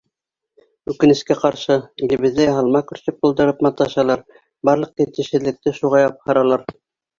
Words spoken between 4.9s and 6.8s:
етешһеҙлекте шуға япһаралар.